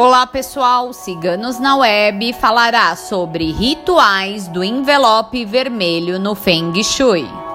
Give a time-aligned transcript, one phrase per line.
[0.00, 7.47] Olá pessoal, Ciganos na Web falará sobre rituais do envelope vermelho no Feng Shui.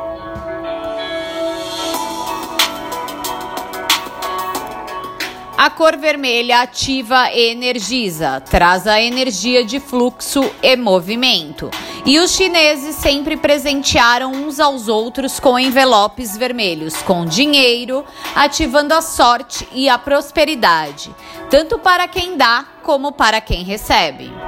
[5.64, 11.72] A cor vermelha ativa e energiza, traz a energia de fluxo e movimento.
[12.06, 18.04] E os chineses sempre presentearam uns aos outros com envelopes vermelhos, com dinheiro,
[18.36, 21.16] ativando a sorte e a prosperidade,
[21.50, 24.43] tanto para quem dá como para quem recebe.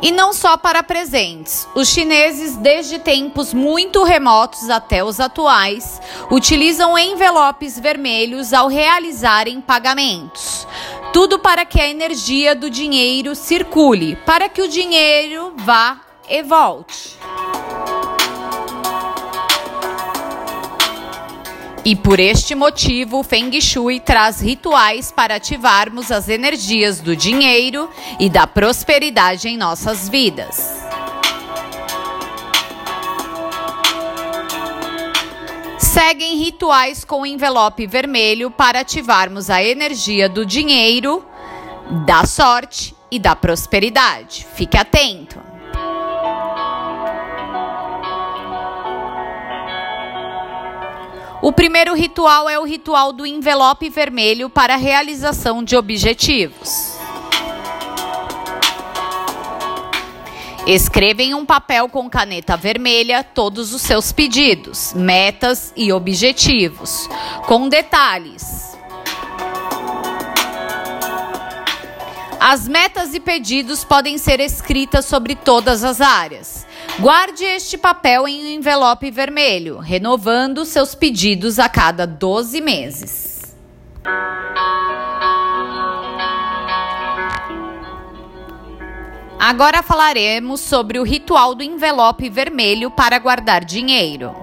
[0.00, 1.66] E não só para presentes.
[1.74, 10.66] Os chineses, desde tempos muito remotos até os atuais, utilizam envelopes vermelhos ao realizarem pagamentos.
[11.12, 17.18] Tudo para que a energia do dinheiro circule, para que o dinheiro vá e volte.
[21.88, 27.88] E por este motivo, o Feng Shui traz rituais para ativarmos as energias do dinheiro
[28.20, 30.84] e da prosperidade em nossas vidas.
[35.78, 41.24] Seguem rituais com envelope vermelho para ativarmos a energia do dinheiro,
[42.04, 44.46] da sorte e da prosperidade.
[44.54, 45.40] Fique atento!
[51.48, 56.98] O primeiro ritual é o ritual do envelope vermelho para realização de objetivos.
[60.66, 67.08] Escreva em um papel com caneta vermelha todos os seus pedidos, metas e objetivos,
[67.46, 68.76] com detalhes.
[72.38, 76.67] As metas e pedidos podem ser escritas sobre todas as áreas.
[77.00, 83.56] Guarde este papel em um envelope vermelho, renovando seus pedidos a cada 12 meses.
[89.38, 94.34] Agora falaremos sobre o ritual do envelope vermelho para guardar dinheiro.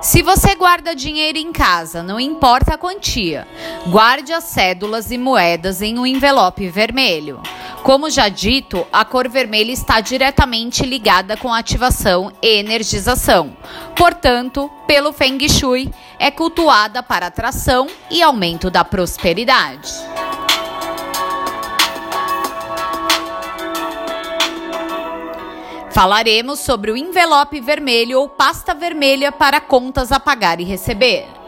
[0.00, 3.46] Se você guarda dinheiro em casa, não importa a quantia,
[3.86, 7.40] guarde as cédulas e moedas em um envelope vermelho.
[7.82, 13.56] Como já dito, a cor vermelha está diretamente ligada com ativação e energização.
[13.96, 19.92] Portanto, pelo Feng Shui, é cultuada para atração e aumento da prosperidade.
[25.90, 31.41] Falaremos sobre o envelope vermelho ou pasta vermelha para contas a pagar e receber.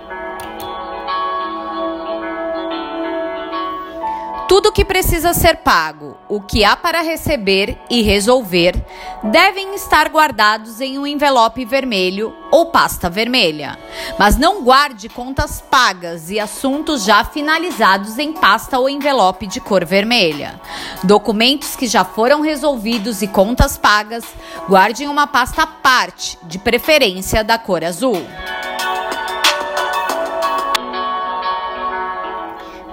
[4.54, 8.81] Tudo que precisa ser pago, o que há para receber e resolver,
[9.25, 13.76] devem estar guardados em um envelope vermelho ou pasta vermelha.
[14.16, 19.84] Mas não guarde contas pagas e assuntos já finalizados em pasta ou envelope de cor
[19.84, 20.60] vermelha.
[21.03, 24.22] Documentos que já foram resolvidos e contas pagas,
[24.69, 28.25] guarde em uma pasta à parte, de preferência da cor azul.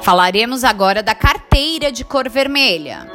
[0.02, 1.14] Falaremos agora da
[1.52, 3.06] carteira de cor vermelha.